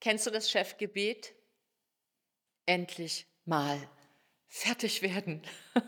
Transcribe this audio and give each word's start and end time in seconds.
Kennst 0.00 0.26
du 0.26 0.30
das 0.30 0.50
Chefgebet? 0.50 1.34
Endlich 2.66 3.26
mal 3.44 3.78
fertig 4.48 5.02
werden. 5.02 5.42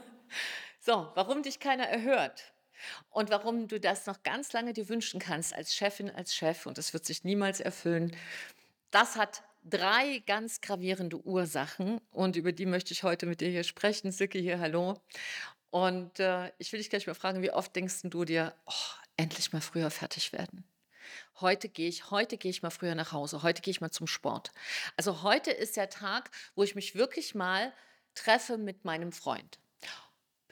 So, 0.80 1.10
warum 1.16 1.42
dich 1.42 1.60
keiner 1.60 1.86
erhört 1.86 2.54
und 3.10 3.28
warum 3.28 3.68
du 3.68 3.78
das 3.78 4.06
noch 4.06 4.22
ganz 4.22 4.54
lange 4.54 4.72
dir 4.72 4.88
wünschen 4.88 5.20
kannst 5.20 5.52
als 5.52 5.74
Chefin, 5.74 6.08
als 6.08 6.34
Chef 6.34 6.64
und 6.64 6.78
es 6.78 6.94
wird 6.94 7.04
sich 7.04 7.24
niemals 7.24 7.60
erfüllen, 7.60 8.16
das 8.90 9.16
hat 9.16 9.42
drei 9.64 10.22
ganz 10.26 10.62
gravierende 10.62 11.18
Ursachen 11.18 12.00
und 12.10 12.36
über 12.36 12.52
die 12.52 12.64
möchte 12.64 12.94
ich 12.94 13.02
heute 13.02 13.26
mit 13.26 13.42
dir 13.42 13.50
hier 13.50 13.64
sprechen. 13.64 14.12
Silke 14.12 14.38
hier, 14.38 14.60
hallo. 14.60 14.98
Und 15.70 16.20
äh, 16.20 16.52
ich 16.56 16.72
will 16.72 16.78
dich 16.78 16.88
gleich 16.88 17.06
mal 17.06 17.14
fragen, 17.14 17.42
wie 17.42 17.50
oft 17.50 17.76
denkst 17.76 18.00
du 18.04 18.24
dir, 18.24 18.54
oh, 18.64 18.72
endlich 19.16 19.52
mal 19.52 19.60
früher 19.60 19.90
fertig 19.90 20.32
werden? 20.32 20.64
Heute 21.40 21.68
gehe 21.68 21.88
ich, 21.88 22.10
heute 22.10 22.36
gehe 22.36 22.50
ich 22.50 22.62
mal 22.62 22.70
früher 22.70 22.94
nach 22.94 23.12
Hause, 23.12 23.42
heute 23.42 23.62
gehe 23.62 23.70
ich 23.70 23.80
mal 23.80 23.90
zum 23.90 24.06
Sport. 24.06 24.52
Also 24.96 25.22
heute 25.22 25.50
ist 25.50 25.76
der 25.76 25.90
Tag, 25.90 26.30
wo 26.54 26.62
ich 26.62 26.74
mich 26.74 26.94
wirklich 26.94 27.34
mal 27.34 27.72
treffe 28.14 28.58
mit 28.58 28.84
meinem 28.84 29.12
Freund. 29.12 29.58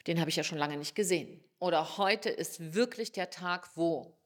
Den 0.07 0.19
habe 0.19 0.29
ich 0.29 0.37
ja 0.37 0.43
schon 0.43 0.57
lange 0.57 0.77
nicht 0.77 0.95
gesehen. 0.95 1.43
Oder 1.59 1.97
heute 1.97 2.29
ist 2.29 2.73
wirklich 2.73 3.11
der 3.11 3.29
Tag, 3.29 3.69
wo. 3.75 4.17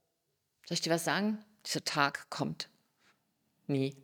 Soll 0.68 0.76
ich 0.76 0.82
dir 0.82 0.92
was 0.92 1.06
sagen? 1.06 1.44
Dieser 1.66 1.84
Tag 1.84 2.30
kommt 2.30 2.70
nie. 3.68 3.96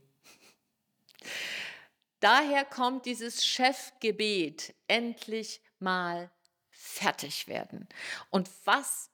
Daher 2.20 2.66
kommt 2.66 3.06
dieses 3.06 3.46
Chefgebet, 3.46 4.74
endlich 4.88 5.62
mal 5.80 6.32
fertig 6.72 7.48
werden. 7.48 7.88
Und 8.32 8.50
was 8.66 9.12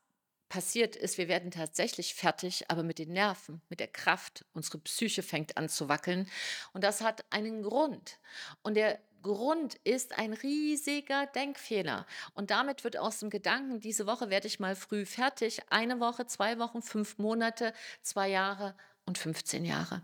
passiert 0.53 0.95
ist, 0.95 1.17
wir 1.17 1.27
werden 1.27 1.49
tatsächlich 1.49 2.13
fertig, 2.13 2.69
aber 2.69 2.83
mit 2.83 2.99
den 2.99 3.11
Nerven, 3.11 3.59
mit 3.69 3.79
der 3.79 3.87
Kraft. 3.87 4.45
Unsere 4.53 4.77
Psyche 4.77 5.23
fängt 5.23 5.57
an 5.57 5.67
zu 5.67 5.89
wackeln. 5.89 6.29
Und 6.73 6.83
das 6.83 7.01
hat 7.01 7.25
einen 7.31 7.63
Grund. 7.63 8.19
Und 8.61 8.75
der 8.75 8.99
Grund 9.23 9.73
ist 9.83 10.15
ein 10.15 10.31
riesiger 10.31 11.25
Denkfehler. 11.25 12.05
Und 12.35 12.51
damit 12.51 12.83
wird 12.83 12.97
aus 12.97 13.17
dem 13.17 13.31
Gedanken, 13.31 13.79
diese 13.79 14.05
Woche 14.05 14.29
werde 14.29 14.45
ich 14.45 14.59
mal 14.59 14.75
früh 14.75 15.07
fertig, 15.07 15.59
eine 15.71 15.99
Woche, 15.99 16.27
zwei 16.27 16.59
Wochen, 16.59 16.83
fünf 16.83 17.17
Monate, 17.17 17.73
zwei 18.03 18.29
Jahre 18.29 18.75
und 19.07 19.17
15 19.17 19.65
Jahre. 19.65 20.03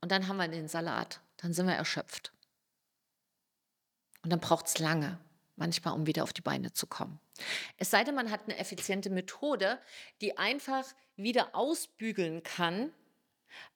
Und 0.00 0.10
dann 0.10 0.26
haben 0.26 0.38
wir 0.38 0.48
den 0.48 0.66
Salat. 0.66 1.20
Dann 1.36 1.52
sind 1.52 1.68
wir 1.68 1.74
erschöpft. 1.74 2.32
Und 4.24 4.30
dann 4.30 4.40
braucht 4.40 4.66
es 4.66 4.80
lange, 4.80 5.20
manchmal, 5.56 5.94
um 5.94 6.06
wieder 6.06 6.22
auf 6.22 6.32
die 6.32 6.42
Beine 6.42 6.72
zu 6.72 6.86
kommen. 6.86 7.20
Es 7.76 7.90
sei 7.90 8.04
denn, 8.04 8.14
man 8.14 8.30
hat 8.30 8.44
eine 8.44 8.58
effiziente 8.58 9.10
Methode, 9.10 9.80
die 10.20 10.38
einfach 10.38 10.84
wieder 11.16 11.54
ausbügeln 11.54 12.42
kann, 12.42 12.92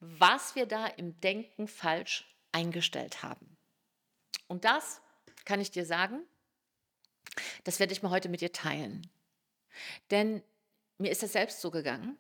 was 0.01 0.55
wir 0.55 0.67
da 0.67 0.87
im 0.87 1.21
Denken 1.21 1.69
falsch 1.69 2.27
eingestellt 2.53 3.23
haben. 3.23 3.57
Und 4.47 4.65
das 4.65 5.01
kann 5.45 5.61
ich 5.61 5.71
dir 5.71 5.87
sagen, 5.87 6.23
das 7.65 7.81
werde 7.81 7.93
ich 7.93 8.03
mal 8.03 8.11
heute 8.11 8.29
mit 8.29 8.41
dir 8.41 8.53
teilen. 8.53 9.09
Denn 10.11 10.43
mir 10.99 11.11
ist 11.11 11.23
das 11.23 11.33
selbst 11.33 11.61
so 11.61 11.71
gegangen, 11.71 12.19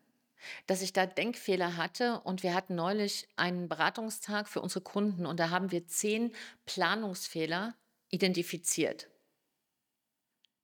dass 0.67 0.83
ich 0.83 0.92
da 0.92 1.06
Denkfehler 1.06 1.77
hatte 1.77 2.20
und 2.20 2.42
wir 2.42 2.55
hatten 2.55 2.74
neulich 2.74 3.28
einen 3.36 3.69
Beratungstag 3.69 4.48
für 4.48 4.62
unsere 4.62 4.80
Kunden 4.80 5.27
und 5.27 5.39
da 5.39 5.50
haben 5.50 5.70
wir 5.70 5.86
zehn 5.86 6.34
Planungsfehler 6.64 7.74
identifiziert. 8.08 9.08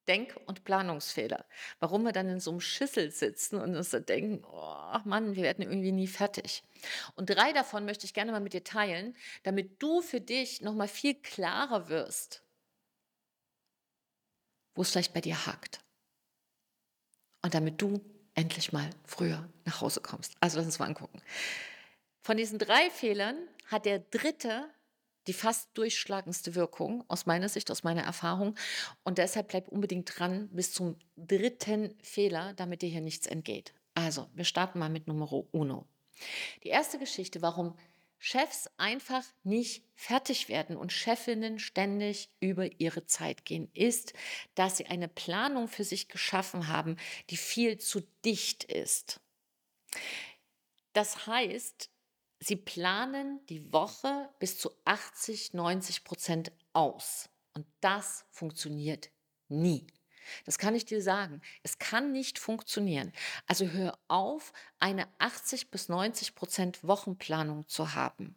Denk- 0.08 0.36
und 0.46 0.64
Planungsfehler. 0.64 1.44
Warum 1.80 2.04
wir 2.04 2.12
dann 2.12 2.28
in 2.28 2.40
so 2.40 2.50
einem 2.50 2.60
Schüssel 2.60 3.10
sitzen 3.10 3.60
und 3.60 3.76
uns 3.76 3.90
so 3.90 3.98
denken, 3.98 4.44
oh 4.50 4.98
Mann, 5.04 5.36
wir 5.36 5.42
werden 5.42 5.62
irgendwie 5.62 5.92
nie 5.92 6.06
fertig. 6.06 6.62
Und 7.14 7.30
drei 7.30 7.52
davon 7.52 7.84
möchte 7.84 8.06
ich 8.06 8.14
gerne 8.14 8.32
mal 8.32 8.40
mit 8.40 8.52
dir 8.52 8.64
teilen, 8.64 9.16
damit 9.42 9.82
du 9.82 10.02
für 10.02 10.20
dich 10.20 10.60
nochmal 10.60 10.88
viel 10.88 11.14
klarer 11.14 11.88
wirst, 11.88 12.42
wo 14.74 14.82
es 14.82 14.90
vielleicht 14.90 15.14
bei 15.14 15.20
dir 15.20 15.46
hakt. 15.46 15.80
Und 17.42 17.54
damit 17.54 17.80
du 17.80 18.00
endlich 18.34 18.72
mal 18.72 18.90
früher 19.04 19.48
nach 19.64 19.80
Hause 19.80 20.00
kommst. 20.00 20.34
Also 20.40 20.58
lass 20.58 20.66
uns 20.66 20.78
mal 20.78 20.86
angucken. 20.86 21.20
Von 22.22 22.36
diesen 22.36 22.58
drei 22.58 22.90
Fehlern 22.90 23.36
hat 23.66 23.86
der 23.86 23.98
dritte 23.98 24.68
die 25.26 25.32
fast 25.32 25.70
durchschlagendste 25.74 26.54
Wirkung 26.54 27.04
aus 27.08 27.26
meiner 27.26 27.48
Sicht, 27.48 27.70
aus 27.70 27.82
meiner 27.82 28.02
Erfahrung. 28.02 28.56
Und 29.04 29.18
deshalb 29.18 29.48
bleib 29.48 29.68
unbedingt 29.68 30.18
dran 30.18 30.48
bis 30.50 30.72
zum 30.72 30.96
dritten 31.16 31.96
Fehler, 32.02 32.54
damit 32.54 32.82
dir 32.82 32.88
hier 32.88 33.00
nichts 33.00 33.26
entgeht. 33.26 33.74
Also, 33.94 34.28
wir 34.34 34.44
starten 34.44 34.78
mal 34.78 34.90
mit 34.90 35.06
Nummer 35.06 35.32
uno. 35.52 35.86
Die 36.64 36.68
erste 36.68 36.98
Geschichte, 36.98 37.42
warum 37.42 37.76
Chefs 38.18 38.70
einfach 38.76 39.24
nicht 39.44 39.84
fertig 39.94 40.48
werden 40.48 40.76
und 40.76 40.92
Chefinnen 40.92 41.58
ständig 41.58 42.30
über 42.40 42.80
ihre 42.80 43.06
Zeit 43.06 43.44
gehen, 43.44 43.70
ist, 43.74 44.14
dass 44.54 44.78
sie 44.78 44.86
eine 44.86 45.08
Planung 45.08 45.68
für 45.68 45.84
sich 45.84 46.08
geschaffen 46.08 46.68
haben, 46.68 46.96
die 47.30 47.36
viel 47.36 47.78
zu 47.78 48.00
dicht 48.24 48.64
ist. 48.64 49.20
Das 50.92 51.26
heißt, 51.26 51.90
Sie 52.38 52.56
planen 52.56 53.40
die 53.48 53.72
Woche 53.72 54.28
bis 54.38 54.58
zu 54.58 54.70
80, 54.84 55.54
90 55.54 56.04
Prozent 56.04 56.52
aus. 56.72 57.30
Und 57.54 57.66
das 57.80 58.26
funktioniert 58.30 59.10
nie. 59.48 59.86
Das 60.44 60.58
kann 60.58 60.74
ich 60.74 60.84
dir 60.84 61.00
sagen. 61.00 61.40
Es 61.62 61.78
kann 61.78 62.12
nicht 62.12 62.38
funktionieren. 62.38 63.12
Also 63.46 63.66
hör 63.66 63.98
auf, 64.08 64.52
eine 64.78 65.08
80 65.18 65.70
bis 65.70 65.88
90 65.88 66.34
Prozent 66.34 66.84
Wochenplanung 66.84 67.66
zu 67.68 67.94
haben. 67.94 68.36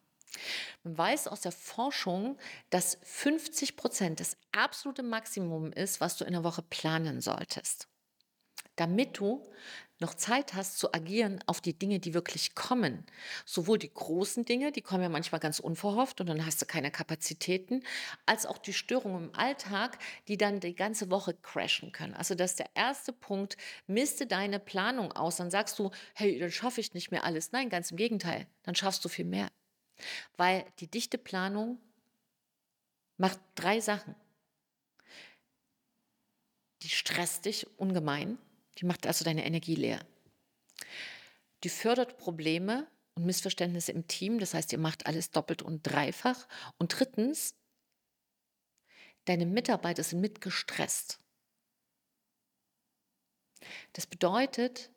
Man 0.83 0.97
weiß 0.97 1.27
aus 1.27 1.41
der 1.41 1.51
Forschung, 1.51 2.37
dass 2.69 2.99
50 3.03 3.75
Prozent 3.75 4.19
das 4.19 4.37
absolute 4.51 5.03
Maximum 5.03 5.73
ist, 5.73 5.99
was 5.99 6.17
du 6.17 6.23
in 6.23 6.33
der 6.33 6.43
Woche 6.43 6.61
planen 6.61 7.19
solltest 7.19 7.89
damit 8.79 9.19
du 9.19 9.44
noch 10.00 10.13
Zeit 10.13 10.53
hast 10.53 10.79
zu 10.79 10.94
agieren 10.94 11.44
auf 11.45 11.59
die 11.59 11.78
Dinge, 11.78 12.00
die 12.00 12.13
wirklich 12.13 12.56
kommen. 12.56 13.06
Sowohl 13.45 13.78
die 13.78 13.94
großen 13.94 14.45
Dinge, 14.45 14.72
die 14.72 14.81
kommen 14.81 15.03
ja 15.03 15.09
manchmal 15.09 15.41
ganz 15.41 15.59
unverhofft 15.59 16.22
und 16.22 16.28
dann 16.28 16.45
hast 16.45 16.62
du 16.62 16.66
keine 16.66 16.90
Kapazitäten, 16.90 17.84
als 18.25 18.45
auch 18.45 18.57
die 18.57 18.73
Störungen 18.73 19.25
im 19.25 19.35
Alltag, 19.35 19.97
die 20.28 20.38
dann 20.38 20.62
die 20.62 20.75
ganze 20.75 21.12
Woche 21.12 21.34
crashen 21.34 21.91
können. 21.91 22.13
Also 22.13 22.34
das 22.35 22.51
ist 22.51 22.59
der 22.59 22.69
erste 22.75 23.12
Punkt, 23.12 23.57
misste 23.88 24.25
deine 24.25 24.59
Planung 24.59 25.11
aus, 25.11 25.35
dann 25.35 25.51
sagst 25.51 25.78
du, 25.79 25.91
hey, 26.16 26.40
dann 26.40 26.51
schaffe 26.51 26.79
ich 26.79 26.94
nicht 26.94 27.11
mehr 27.11 27.25
alles. 27.25 27.51
Nein, 27.51 27.69
ganz 27.69 27.91
im 27.91 27.97
Gegenteil, 27.97 28.47
dann 28.63 28.75
schaffst 28.75 29.03
du 29.03 29.09
viel 29.09 29.25
mehr. 29.25 29.51
Weil 30.38 30.66
die 30.79 30.88
dichte 30.88 31.17
Planung 31.17 31.78
macht 33.17 33.40
drei 33.56 33.81
Sachen. 33.81 34.16
Die 36.84 36.90
stresst 36.90 37.44
dich 37.44 37.67
ungemein 37.78 38.38
die 38.79 38.85
macht 38.85 39.06
also 39.06 39.25
deine 39.25 39.45
Energie 39.45 39.75
leer. 39.75 40.06
Die 41.63 41.69
fördert 41.69 42.17
Probleme 42.17 42.88
und 43.16 43.25
Missverständnisse 43.25 43.91
im 43.91 44.07
Team. 44.07 44.40
Das 44.40 44.53
heißt, 44.53 44.72
ihr 44.72 44.79
macht 44.79 45.06
alles 45.06 45.31
doppelt 45.31 45.62
und 45.62 45.84
dreifach. 45.84 46.47
Und 46.78 46.97
drittens, 46.97 47.56
deine 49.25 49.45
Mitarbeiter 49.45 50.03
sind 50.03 50.22
mitgestresst. 50.22 51.19
Das 53.91 54.07
bedeutet, 54.07 54.90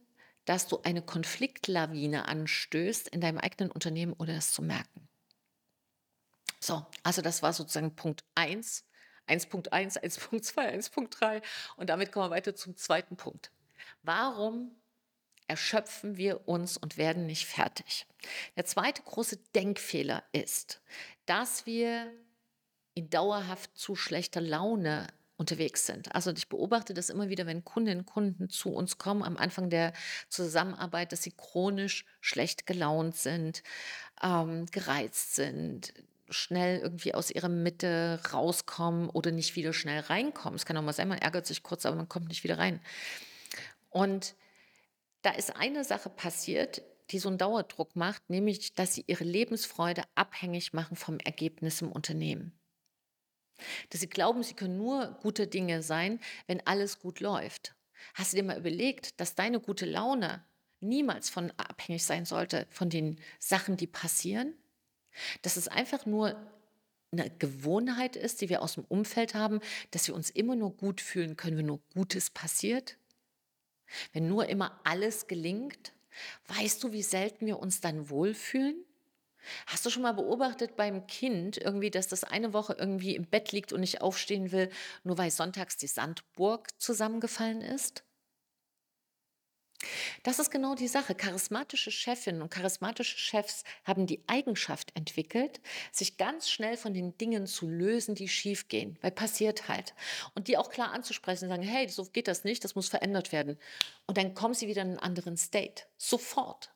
dass 0.44 0.68
du 0.68 0.80
eine 0.82 1.02
Konfliktlawine 1.02 2.28
anstößt 2.28 3.08
in 3.08 3.20
deinem 3.20 3.38
eigenen 3.38 3.72
Unternehmen, 3.72 4.14
ohne 4.16 4.34
das 4.34 4.52
zu 4.52 4.62
merken. 4.62 5.08
So, 6.60 6.86
also 7.02 7.22
das 7.22 7.42
war 7.42 7.52
sozusagen 7.52 7.96
Punkt 7.96 8.24
1, 8.36 8.84
1.1, 9.26 10.00
1.2, 10.00 10.54
1.3 10.56 11.42
und 11.76 11.90
damit 11.90 12.12
kommen 12.12 12.26
wir 12.26 12.36
weiter 12.36 12.54
zum 12.54 12.76
zweiten 12.76 13.16
Punkt. 13.16 13.50
Warum 14.02 14.74
erschöpfen 15.48 16.16
wir 16.16 16.48
uns 16.48 16.76
und 16.76 16.96
werden 16.96 17.26
nicht 17.26 17.46
fertig? 17.46 18.06
Der 18.56 18.64
zweite 18.64 19.02
große 19.02 19.38
Denkfehler 19.54 20.22
ist, 20.32 20.80
dass 21.26 21.66
wir 21.66 22.12
in 22.94 23.10
dauerhaft 23.10 23.76
zu 23.76 23.96
schlechter 23.96 24.40
Laune 24.40 25.06
unterwegs 25.36 25.86
sind. 25.86 26.14
Also 26.14 26.30
ich 26.30 26.48
beobachte 26.48 26.94
das 26.94 27.10
immer 27.10 27.28
wieder, 27.28 27.46
wenn 27.46 27.64
Kundinnen 27.64 28.00
und 28.00 28.06
Kunden 28.06 28.48
zu 28.48 28.70
uns 28.72 28.98
kommen 28.98 29.22
am 29.22 29.36
Anfang 29.36 29.70
der 29.70 29.92
Zusammenarbeit, 30.28 31.10
dass 31.10 31.22
sie 31.22 31.32
chronisch 31.32 32.04
schlecht 32.20 32.66
gelaunt 32.66 33.16
sind, 33.16 33.62
ähm, 34.22 34.66
gereizt 34.66 35.34
sind, 35.34 35.94
schnell 36.30 36.80
irgendwie 36.80 37.14
aus 37.14 37.30
ihrer 37.30 37.48
Mitte 37.48 38.20
rauskommen 38.32 39.10
oder 39.10 39.32
nicht 39.32 39.56
wieder 39.56 39.72
schnell 39.72 40.00
reinkommen. 40.00 40.56
Es 40.56 40.64
kann 40.64 40.76
auch 40.76 40.82
mal 40.82 40.92
sein, 40.92 41.08
man 41.08 41.18
ärgert 41.18 41.46
sich 41.46 41.62
kurz, 41.62 41.86
aber 41.86 41.96
man 41.96 42.08
kommt 42.08 42.28
nicht 42.28 42.44
wieder 42.44 42.58
rein. 42.58 42.80
Und 43.92 44.34
da 45.22 45.30
ist 45.30 45.54
eine 45.56 45.84
Sache 45.84 46.10
passiert, 46.10 46.82
die 47.10 47.18
so 47.18 47.28
einen 47.28 47.38
Dauerdruck 47.38 47.94
macht, 47.94 48.28
nämlich, 48.30 48.74
dass 48.74 48.94
sie 48.94 49.04
ihre 49.06 49.24
Lebensfreude 49.24 50.02
abhängig 50.14 50.72
machen 50.72 50.96
vom 50.96 51.18
Ergebnis 51.18 51.82
im 51.82 51.92
Unternehmen. 51.92 52.58
Dass 53.90 54.00
sie 54.00 54.08
glauben, 54.08 54.42
sie 54.42 54.54
können 54.54 54.78
nur 54.78 55.18
gute 55.22 55.46
Dinge 55.46 55.82
sein, 55.82 56.20
wenn 56.46 56.66
alles 56.66 56.98
gut 56.98 57.20
läuft. 57.20 57.74
Hast 58.14 58.32
du 58.32 58.38
dir 58.38 58.42
mal 58.42 58.58
überlegt, 58.58 59.20
dass 59.20 59.34
deine 59.34 59.60
gute 59.60 59.86
Laune 59.86 60.44
niemals 60.80 61.30
von 61.30 61.52
abhängig 61.56 62.04
sein 62.04 62.24
sollte 62.24 62.66
von 62.70 62.90
den 62.90 63.20
Sachen, 63.38 63.76
die 63.76 63.86
passieren? 63.86 64.54
Dass 65.42 65.56
es 65.56 65.68
einfach 65.68 66.06
nur 66.06 66.50
eine 67.12 67.30
Gewohnheit 67.30 68.16
ist, 68.16 68.40
die 68.40 68.48
wir 68.48 68.62
aus 68.62 68.74
dem 68.74 68.84
Umfeld 68.84 69.34
haben, 69.34 69.60
dass 69.90 70.08
wir 70.08 70.14
uns 70.14 70.30
immer 70.30 70.56
nur 70.56 70.74
gut 70.74 71.00
fühlen 71.00 71.36
können, 71.36 71.58
wenn 71.58 71.66
nur 71.66 71.82
Gutes 71.92 72.30
passiert? 72.30 72.96
Wenn 74.12 74.28
nur 74.28 74.48
immer 74.48 74.80
alles 74.84 75.26
gelingt? 75.26 75.92
Weißt 76.48 76.82
du, 76.82 76.92
wie 76.92 77.02
selten 77.02 77.46
wir 77.46 77.58
uns 77.58 77.80
dann 77.80 78.10
wohlfühlen? 78.10 78.84
Hast 79.66 79.84
du 79.84 79.90
schon 79.90 80.02
mal 80.02 80.12
beobachtet 80.12 80.76
beim 80.76 81.06
Kind 81.06 81.56
irgendwie, 81.58 81.90
dass 81.90 82.08
das 82.08 82.24
eine 82.24 82.52
Woche 82.52 82.76
irgendwie 82.78 83.16
im 83.16 83.26
Bett 83.26 83.52
liegt 83.52 83.72
und 83.72 83.80
nicht 83.80 84.00
aufstehen 84.00 84.52
will, 84.52 84.70
nur 85.04 85.18
weil 85.18 85.30
sonntags 85.30 85.76
die 85.76 85.88
Sandburg 85.88 86.68
zusammengefallen 86.80 87.60
ist? 87.60 88.04
Das 90.22 90.38
ist 90.38 90.50
genau 90.50 90.74
die 90.74 90.88
Sache. 90.88 91.14
Charismatische 91.14 91.90
Chefinnen 91.90 92.42
und 92.42 92.50
charismatische 92.50 93.18
Chefs 93.18 93.64
haben 93.84 94.06
die 94.06 94.22
Eigenschaft 94.26 94.94
entwickelt, 94.96 95.60
sich 95.90 96.16
ganz 96.16 96.50
schnell 96.50 96.76
von 96.76 96.94
den 96.94 97.16
Dingen 97.18 97.46
zu 97.46 97.68
lösen, 97.68 98.14
die 98.14 98.28
schiefgehen, 98.28 98.98
weil 99.00 99.10
passiert 99.10 99.68
halt. 99.68 99.94
Und 100.34 100.48
die 100.48 100.56
auch 100.56 100.70
klar 100.70 100.92
anzusprechen 100.92 101.44
und 101.44 101.50
sagen, 101.50 101.62
hey, 101.62 101.88
so 101.88 102.04
geht 102.04 102.28
das 102.28 102.44
nicht, 102.44 102.64
das 102.64 102.74
muss 102.74 102.88
verändert 102.88 103.32
werden. 103.32 103.58
Und 104.06 104.16
dann 104.16 104.34
kommen 104.34 104.54
sie 104.54 104.68
wieder 104.68 104.82
in 104.82 104.90
einen 104.90 104.98
anderen 104.98 105.36
State. 105.36 105.84
Sofort. 105.96 106.70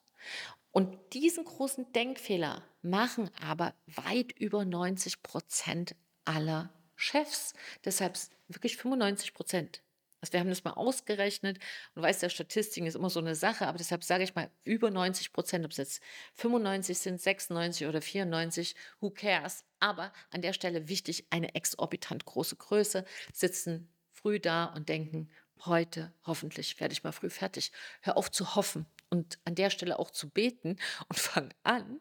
Und 0.72 1.14
diesen 1.14 1.44
großen 1.44 1.92
Denkfehler 1.92 2.62
machen 2.82 3.30
aber 3.40 3.74
weit 3.86 4.32
über 4.32 4.64
90 4.64 5.22
Prozent 5.22 5.96
aller 6.24 6.70
Chefs. 6.96 7.54
Deshalb 7.84 8.18
wirklich 8.48 8.76
95 8.76 9.32
Prozent 9.32 9.82
also 10.26 10.32
wir 10.32 10.40
haben 10.40 10.48
das 10.48 10.64
mal 10.64 10.72
ausgerechnet 10.72 11.58
und 11.94 12.02
weiß, 12.02 12.18
der 12.18 12.30
Statistiken 12.30 12.86
ist 12.86 12.96
immer 12.96 13.10
so 13.10 13.20
eine 13.20 13.36
Sache, 13.36 13.66
aber 13.68 13.78
deshalb 13.78 14.02
sage 14.02 14.24
ich 14.24 14.34
mal 14.34 14.50
über 14.64 14.90
90 14.90 15.32
Prozent, 15.32 15.64
ob 15.64 15.70
es 15.70 15.76
jetzt 15.76 16.02
95 16.34 16.98
sind, 16.98 17.20
96 17.20 17.86
oder 17.86 18.02
94, 18.02 18.74
who 19.00 19.10
cares? 19.10 19.64
Aber 19.78 20.12
an 20.30 20.42
der 20.42 20.52
Stelle 20.52 20.88
wichtig, 20.88 21.26
eine 21.30 21.54
exorbitant 21.54 22.24
große 22.24 22.56
Größe, 22.56 23.04
sitzen 23.32 23.88
früh 24.10 24.40
da 24.40 24.64
und 24.64 24.88
denken, 24.88 25.30
heute 25.64 26.12
hoffentlich 26.24 26.80
werde 26.80 26.92
ich 26.92 27.04
mal 27.04 27.12
früh 27.12 27.30
fertig. 27.30 27.70
Hör 28.00 28.16
auf 28.16 28.30
zu 28.30 28.56
hoffen 28.56 28.86
und 29.10 29.38
an 29.44 29.54
der 29.54 29.70
Stelle 29.70 29.98
auch 29.98 30.10
zu 30.10 30.28
beten 30.28 30.76
und 31.08 31.18
fang 31.18 31.54
an, 31.62 32.00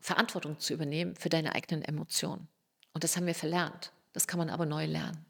Verantwortung 0.00 0.58
zu 0.58 0.72
übernehmen 0.72 1.14
für 1.14 1.28
deine 1.28 1.54
eigenen 1.54 1.82
Emotionen. 1.82 2.48
Und 2.92 3.04
das 3.04 3.16
haben 3.16 3.26
wir 3.26 3.34
verlernt. 3.34 3.92
Das 4.12 4.26
kann 4.26 4.38
man 4.38 4.50
aber 4.50 4.66
neu 4.66 4.86
lernen 4.86 5.26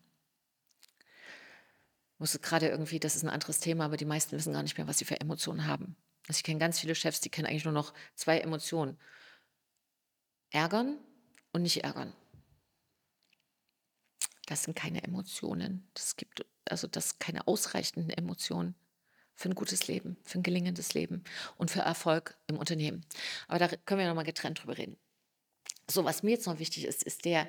muss 2.19 2.41
gerade 2.41 2.69
irgendwie, 2.69 3.01
das 3.01 3.17
ist 3.17 3.25
ein 3.25 3.29
anderes 3.29 3.61
Thema, 3.61 3.85
aber 3.85 3.97
die 3.97 4.05
meisten 4.05 4.37
wissen 4.37 4.53
gar 4.53 4.63
nicht 4.63 4.79
mehr, 4.79 4.87
was 4.87 4.99
sie 4.99 5.05
für 5.05 5.21
Emotionen 5.21 5.67
haben. 5.67 5.97
Also 6.29 6.39
ich 6.39 6.45
kenne 6.45 6.59
ganz 6.59 6.81
viele 6.81 6.95
Chefs, 6.95 7.21
die 7.21 7.29
kennen 7.29 7.47
eigentlich 7.47 7.65
nur 7.65 7.75
noch 7.75 7.93
zwei 8.15 8.39
Emotionen. 8.39 8.99
Ärgern 10.51 10.99
und 11.53 11.63
nicht 11.63 11.85
ärgern. 11.85 12.13
Das 14.47 14.63
sind 14.63 14.77
keine 14.77 15.03
Emotionen. 15.03 15.89
Das 15.95 16.17
gibt 16.17 16.47
also 16.65 16.87
das 16.87 17.19
keine 17.19 17.47
ausreichenden 17.47 18.11
Emotionen 18.11 18.75
für 19.35 19.49
ein 19.51 19.55
gutes 19.55 19.87
Leben, 19.87 20.17
für 20.25 20.39
ein 20.39 20.43
gelingendes 20.43 20.95
Leben 20.95 21.23
und 21.57 21.71
für 21.71 21.81
Erfolg 21.81 22.37
im 22.47 22.59
Unternehmen. 22.59 23.05
Aber 23.49 23.59
da 23.59 23.69
können 23.69 24.01
wir 24.01 24.09
nochmal 24.09 24.25
getrennt 24.25 24.63
drüber 24.63 24.79
reden. 24.79 24.97
So, 25.89 26.05
was 26.05 26.23
mir 26.23 26.31
jetzt 26.31 26.47
noch 26.47 26.59
wichtig 26.59 26.85
ist, 26.87 27.03
ist 27.03 27.25
der 27.25 27.47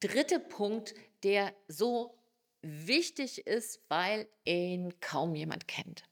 dritte 0.00 0.40
Punkt, 0.40 0.94
der 1.22 1.52
so 1.68 2.19
wichtig 2.62 3.46
ist, 3.46 3.80
weil 3.88 4.28
ihn 4.44 4.98
kaum 5.00 5.34
jemand 5.34 5.68
kennt. 5.68 6.04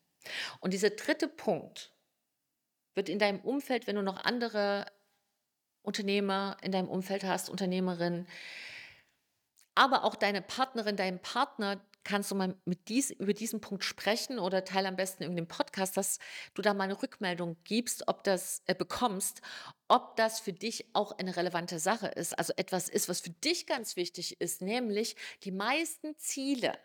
Und 0.61 0.73
dieser 0.73 0.91
dritte 0.91 1.29
Punkt 1.29 1.93
wird 2.95 3.09
in 3.09 3.19
deinem 3.19 3.41
Umfeld, 3.41 3.87
wenn 3.87 3.97
du 3.97 4.03
noch 4.03 4.25
andere 4.25 4.87
Unternehmer 5.83 6.57
in 6.63 6.73
deinem 6.73 6.89
Umfeld 6.89 7.25
hast, 7.25 7.49
Unternehmerinnen, 7.49 8.27
aber 9.75 10.05
auch 10.05 10.17
deine 10.17 10.43
Partnerin, 10.43 10.97
deinen 10.97 11.21
Partner, 11.21 11.81
kannst 12.03 12.31
du 12.31 12.35
mal 12.35 12.57
mit 12.65 12.89
dies, 12.89 13.11
über 13.11 13.35
diesen 13.35 13.61
Punkt 13.61 13.85
sprechen 13.85 14.39
oder 14.39 14.65
teile 14.65 14.89
am 14.89 14.97
besten 14.97 15.23
in 15.23 15.37
dem 15.37 15.47
Podcast, 15.47 15.97
dass 15.97 16.19
du 16.55 16.63
da 16.63 16.75
mal 16.75 16.85
eine 16.85 17.01
Rückmeldung 17.01 17.57
gibst, 17.65 18.09
ob 18.09 18.25
das 18.25 18.63
äh, 18.67 18.75
bekommst, 18.75 19.43
ob 19.89 20.17
das 20.17 20.41
für 20.41 20.53
dich 20.53 20.87
auch 20.95 21.13
eine 21.13 21.37
relevante 21.37 21.79
Sache 21.79 22.09
ist. 22.09 22.39
Also 22.39 22.53
etwas 22.57 22.89
ist, 22.89 23.09
was 23.09 23.21
für 23.21 23.31
dich 23.31 23.67
ganz 23.67 23.97
wichtig 23.97 24.41
ist, 24.41 24.63
nämlich 24.63 25.17
die 25.45 25.51
meisten 25.51 26.17
Ziele 26.19 26.79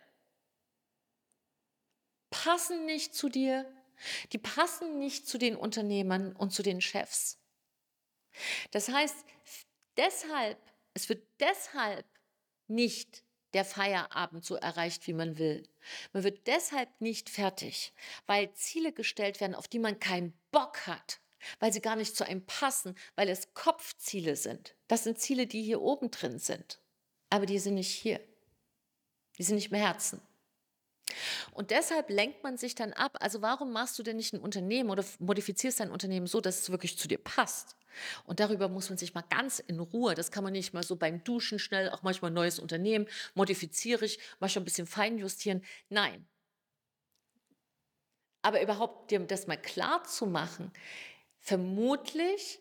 passen 2.30 2.84
nicht 2.86 3.14
zu 3.14 3.28
dir, 3.28 3.70
die 4.32 4.38
passen 4.38 4.98
nicht 4.98 5.28
zu 5.28 5.38
den 5.38 5.56
Unternehmern 5.56 6.34
und 6.34 6.50
zu 6.50 6.62
den 6.62 6.80
Chefs. 6.80 7.38
Das 8.72 8.88
heißt, 8.88 9.16
deshalb, 9.96 10.58
es 10.94 11.08
wird 11.08 11.24
deshalb 11.38 12.06
nicht 12.66 13.22
der 13.52 13.64
Feierabend 13.64 14.44
so 14.44 14.56
erreicht, 14.56 15.06
wie 15.06 15.12
man 15.12 15.38
will. 15.38 15.68
Man 16.12 16.24
wird 16.24 16.46
deshalb 16.48 17.00
nicht 17.00 17.30
fertig, 17.30 17.92
weil 18.26 18.52
Ziele 18.54 18.92
gestellt 18.92 19.40
werden, 19.40 19.54
auf 19.54 19.68
die 19.68 19.78
man 19.78 20.00
keinen 20.00 20.36
Bock 20.50 20.86
hat, 20.88 21.20
weil 21.60 21.72
sie 21.72 21.80
gar 21.80 21.96
nicht 21.96 22.16
zu 22.16 22.24
einem 22.24 22.44
passen, 22.46 22.96
weil 23.16 23.28
es 23.28 23.54
Kopfziele 23.54 24.36
sind. 24.36 24.74
Das 24.88 25.04
sind 25.04 25.18
Ziele, 25.18 25.46
die 25.46 25.62
hier 25.62 25.80
oben 25.80 26.10
drin 26.10 26.38
sind, 26.38 26.80
aber 27.30 27.46
die 27.46 27.58
sind 27.58 27.74
nicht 27.74 27.90
hier. 27.90 28.20
Die 29.38 29.42
sind 29.42 29.56
nicht 29.56 29.72
im 29.72 29.78
Herzen. 29.78 30.20
Und 31.52 31.70
deshalb 31.70 32.10
lenkt 32.10 32.42
man 32.42 32.56
sich 32.56 32.74
dann 32.74 32.92
ab. 32.92 33.16
Also 33.20 33.42
warum 33.42 33.72
machst 33.72 33.98
du 33.98 34.02
denn 34.02 34.16
nicht 34.16 34.32
ein 34.32 34.40
Unternehmen 34.40 34.90
oder 34.90 35.04
modifizierst 35.18 35.80
dein 35.80 35.90
Unternehmen 35.90 36.26
so, 36.26 36.40
dass 36.40 36.62
es 36.62 36.70
wirklich 36.70 36.98
zu 36.98 37.08
dir 37.08 37.18
passt? 37.18 37.76
Und 38.24 38.40
darüber 38.40 38.68
muss 38.68 38.88
man 38.88 38.98
sich 38.98 39.14
mal 39.14 39.24
ganz 39.30 39.60
in 39.60 39.78
Ruhe, 39.78 40.14
das 40.14 40.32
kann 40.32 40.42
man 40.42 40.52
nicht 40.52 40.74
mal 40.74 40.82
so 40.82 40.96
beim 40.96 41.22
Duschen 41.22 41.58
schnell, 41.58 41.90
auch 41.90 42.02
manchmal 42.02 42.30
neues 42.30 42.58
Unternehmen, 42.58 43.06
modifiziere 43.34 44.04
ich, 44.04 44.18
manchmal 44.40 44.62
ein 44.62 44.64
bisschen 44.64 44.86
feinjustieren. 44.86 45.64
Nein. 45.88 46.26
Aber 48.42 48.60
überhaupt 48.60 49.10
dir 49.10 49.20
das 49.20 49.46
mal 49.46 49.56
klar 49.56 50.04
zu 50.04 50.26
machen, 50.26 50.72
vermutlich, 51.44 52.58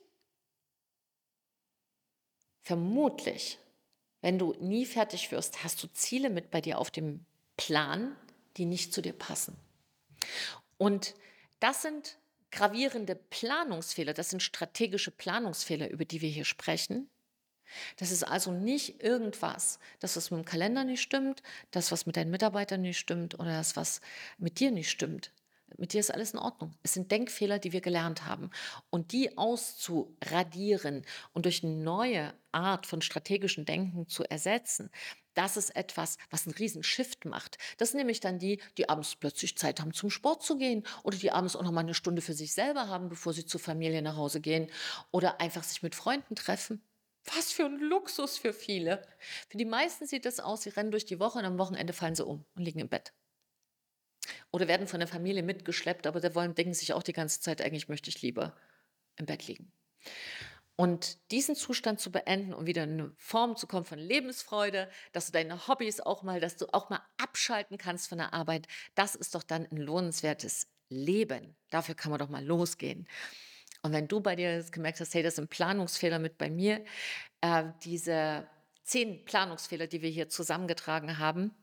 vermutlich, 2.61 3.57
wenn 4.21 4.37
du 4.37 4.53
nie 4.59 4.85
fertig 4.85 5.31
wirst, 5.31 5.63
hast 5.63 5.81
du 5.81 5.87
Ziele 5.87 6.29
mit 6.29 6.51
bei 6.51 6.61
dir 6.61 6.77
auf 6.77 6.91
dem 6.91 7.25
Plan, 7.57 8.15
die 8.57 8.65
nicht 8.65 8.93
zu 8.93 9.01
dir 9.01 9.13
passen. 9.13 9.55
Und 10.77 11.15
das 11.59 11.81
sind 11.81 12.17
gravierende 12.51 13.15
Planungsfehler, 13.15 14.13
das 14.13 14.29
sind 14.29 14.43
strategische 14.43 15.11
Planungsfehler, 15.11 15.89
über 15.89 16.05
die 16.05 16.21
wir 16.21 16.29
hier 16.29 16.45
sprechen. 16.45 17.09
Das 17.95 18.11
ist 18.11 18.23
also 18.23 18.51
nicht 18.51 19.01
irgendwas, 19.01 19.79
das, 19.99 20.15
was 20.15 20.29
mit 20.29 20.39
dem 20.41 20.45
Kalender 20.45 20.83
nicht 20.83 21.01
stimmt, 21.01 21.41
das, 21.71 21.91
was 21.91 22.05
mit 22.05 22.17
deinen 22.17 22.29
Mitarbeitern 22.31 22.81
nicht 22.81 22.99
stimmt 22.99 23.39
oder 23.39 23.53
das, 23.53 23.75
was 23.75 24.01
mit 24.37 24.59
dir 24.59 24.71
nicht 24.71 24.91
stimmt. 24.91 25.31
Mit 25.77 25.93
dir 25.93 25.99
ist 25.99 26.13
alles 26.13 26.33
in 26.33 26.39
Ordnung. 26.39 26.73
Es 26.83 26.93
sind 26.93 27.11
Denkfehler, 27.11 27.59
die 27.59 27.71
wir 27.71 27.81
gelernt 27.81 28.25
haben. 28.25 28.51
Und 28.89 29.11
die 29.11 29.37
auszuradieren 29.37 31.05
und 31.33 31.45
durch 31.45 31.63
eine 31.63 31.75
neue 31.75 32.33
Art 32.51 32.85
von 32.85 33.01
strategischem 33.01 33.65
Denken 33.65 34.07
zu 34.07 34.23
ersetzen, 34.23 34.89
das 35.33 35.57
ist 35.57 35.75
etwas, 35.75 36.17
was 36.29 36.45
einen 36.45 36.55
riesen 36.55 36.83
Shift 36.83 37.25
macht. 37.25 37.57
Das 37.77 37.91
sind 37.91 37.97
nämlich 37.97 38.19
dann 38.19 38.39
die, 38.39 38.61
die 38.77 38.89
abends 38.89 39.15
plötzlich 39.15 39.57
Zeit 39.57 39.79
haben, 39.79 39.93
zum 39.93 40.09
Sport 40.09 40.43
zu 40.43 40.57
gehen 40.57 40.83
oder 41.03 41.17
die 41.17 41.31
abends 41.31 41.55
auch 41.55 41.63
noch 41.63 41.71
mal 41.71 41.81
eine 41.81 41.95
Stunde 41.95 42.21
für 42.21 42.33
sich 42.33 42.53
selber 42.53 42.87
haben, 42.87 43.09
bevor 43.09 43.33
sie 43.33 43.45
zur 43.45 43.59
Familie 43.59 44.01
nach 44.01 44.15
Hause 44.15 44.41
gehen 44.41 44.69
oder 45.11 45.41
einfach 45.41 45.63
sich 45.63 45.81
mit 45.81 45.95
Freunden 45.95 46.35
treffen. 46.35 46.81
Was 47.25 47.51
für 47.51 47.65
ein 47.65 47.79
Luxus 47.79 48.37
für 48.37 48.53
viele. 48.53 49.01
Für 49.49 49.57
die 49.57 49.65
meisten 49.65 50.05
sieht 50.05 50.25
das 50.25 50.39
aus, 50.39 50.63
sie 50.63 50.69
rennen 50.69 50.91
durch 50.91 51.05
die 51.05 51.19
Woche 51.19 51.39
und 51.39 51.45
am 51.45 51.57
Wochenende 51.57 51.93
fallen 51.93 52.15
sie 52.15 52.25
um 52.25 52.45
und 52.55 52.63
liegen 52.63 52.79
im 52.79 52.89
Bett. 52.89 53.13
Oder 54.53 54.67
werden 54.67 54.87
von 54.87 54.99
der 54.99 55.07
Familie 55.07 55.41
mitgeschleppt, 55.41 56.05
aber 56.05 56.21
da 56.21 56.33
wollen, 56.35 56.53
denken 56.53 56.75
sich 56.75 56.93
auch 56.93 57.01
die 57.01 57.11
ganze 57.11 57.41
Zeit, 57.41 57.61
eigentlich 57.61 57.89
möchte 57.89 58.09
ich 58.09 58.21
lieber 58.21 58.55
im 59.17 59.25
Bett 59.25 59.47
liegen. 59.47 59.71
Und 60.75 61.17
diesen 61.31 61.55
Zustand 61.55 61.99
zu 61.99 62.11
beenden 62.11 62.53
und 62.53 62.67
wieder 62.67 62.83
in 62.83 62.93
eine 62.93 63.11
Form 63.17 63.55
zu 63.55 63.67
kommen 63.67 63.85
von 63.85 63.97
Lebensfreude, 63.97 64.89
dass 65.11 65.25
du 65.25 65.31
deine 65.31 65.67
Hobbys 65.67 65.99
auch 65.99 66.21
mal, 66.21 66.39
dass 66.39 66.55
du 66.55 66.67
auch 66.71 66.89
mal 66.89 67.01
abschalten 67.17 67.77
kannst 67.79 68.09
von 68.09 68.19
der 68.19 68.33
Arbeit, 68.33 68.67
das 68.93 69.15
ist 69.15 69.33
doch 69.33 69.43
dann 69.43 69.67
ein 69.71 69.77
lohnenswertes 69.77 70.67
Leben. 70.89 71.55
Dafür 71.71 71.95
kann 71.95 72.11
man 72.11 72.19
doch 72.19 72.29
mal 72.29 72.45
losgehen. 72.45 73.07
Und 73.81 73.91
wenn 73.91 74.07
du 74.07 74.21
bei 74.21 74.35
dir 74.35 74.63
gemerkt 74.71 74.99
hast, 74.99 75.15
hey, 75.15 75.23
das 75.23 75.35
sind 75.35 75.49
Planungsfehler 75.49 76.19
mit 76.19 76.37
bei 76.37 76.49
mir, 76.49 76.83
äh, 77.41 77.65
diese 77.83 78.47
zehn 78.83 79.25
Planungsfehler, 79.25 79.87
die 79.87 80.01
wir 80.01 80.09
hier 80.09 80.29
zusammengetragen 80.29 81.17
haben, 81.17 81.55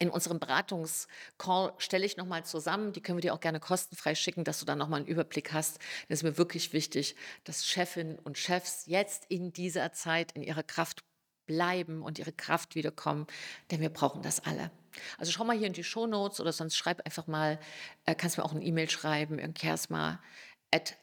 in 0.00 0.10
unserem 0.10 0.40
Beratungscall 0.40 1.74
stelle 1.78 2.06
ich 2.06 2.16
nochmal 2.16 2.44
zusammen. 2.44 2.92
Die 2.92 3.02
können 3.02 3.18
wir 3.18 3.22
dir 3.22 3.34
auch 3.34 3.40
gerne 3.40 3.60
kostenfrei 3.60 4.14
schicken, 4.14 4.44
dass 4.44 4.58
du 4.58 4.64
dann 4.64 4.78
nochmal 4.78 5.00
einen 5.00 5.08
Überblick 5.08 5.52
hast. 5.52 5.78
Das 6.08 6.20
ist 6.20 6.22
mir 6.22 6.38
wirklich 6.38 6.72
wichtig, 6.72 7.14
dass 7.44 7.66
Chefinnen 7.66 8.18
und 8.18 8.38
Chefs 8.38 8.86
jetzt 8.86 9.26
in 9.28 9.52
dieser 9.52 9.92
Zeit 9.92 10.32
in 10.32 10.42
ihrer 10.42 10.62
Kraft 10.62 11.04
bleiben 11.46 12.02
und 12.02 12.18
ihre 12.18 12.32
Kraft 12.32 12.76
wiederkommen, 12.76 13.26
denn 13.70 13.80
wir 13.80 13.90
brauchen 13.90 14.22
das 14.22 14.40
alle. 14.40 14.70
Also 15.18 15.32
schau 15.32 15.44
mal 15.44 15.56
hier 15.56 15.66
in 15.66 15.72
die 15.72 15.84
Show 15.84 16.06
Notes 16.06 16.40
oder 16.40 16.52
sonst 16.52 16.76
schreib 16.76 17.04
einfach 17.04 17.26
mal, 17.26 17.58
äh, 18.06 18.14
kannst 18.14 18.38
mir 18.38 18.44
auch 18.44 18.52
eine 18.52 18.64
E-Mail 18.64 18.88
schreiben, 18.88 19.38
Kersma 19.54 20.20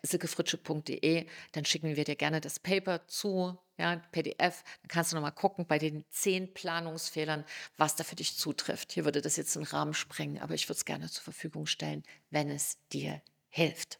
silkefritsche.de, 0.03 1.27
dann 1.51 1.65
schicken 1.65 1.95
wir 1.95 2.03
dir 2.03 2.15
gerne 2.15 2.41
das 2.41 2.59
Paper 2.59 3.07
zu, 3.07 3.57
ja, 3.77 3.97
PDF. 4.11 4.63
Dann 4.81 4.87
kannst 4.87 5.11
du 5.11 5.15
noch 5.15 5.23
mal 5.23 5.31
gucken 5.31 5.65
bei 5.67 5.77
den 5.77 6.05
zehn 6.09 6.53
Planungsfehlern, 6.53 7.45
was 7.77 7.95
da 7.95 8.03
für 8.03 8.15
dich 8.15 8.37
zutrifft. 8.37 8.91
Hier 8.93 9.05
würde 9.05 9.21
das 9.21 9.35
jetzt 9.35 9.55
den 9.55 9.63
Rahmen 9.63 9.93
sprengen, 9.93 10.41
aber 10.41 10.53
ich 10.53 10.67
würde 10.67 10.77
es 10.77 10.85
gerne 10.85 11.09
zur 11.09 11.23
Verfügung 11.23 11.65
stellen, 11.65 12.03
wenn 12.29 12.49
es 12.49 12.77
dir 12.91 13.21
hilft. 13.49 13.99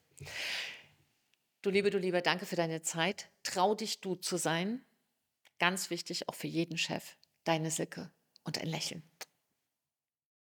Du 1.62 1.70
Liebe, 1.70 1.90
du 1.90 1.98
Lieber, 1.98 2.22
danke 2.22 2.46
für 2.46 2.56
deine 2.56 2.82
Zeit. 2.82 3.30
Trau 3.44 3.76
dich, 3.76 4.00
du 4.00 4.16
zu 4.16 4.38
sein. 4.38 4.84
Ganz 5.60 5.90
wichtig, 5.90 6.30
auch 6.30 6.36
für 6.36 6.48
jeden 6.48 6.78
Chef. 6.78 7.18
Deine 7.44 7.72
Silke 7.72 8.12
und 8.44 8.60
ein 8.60 8.68
Lächeln. 8.68 9.04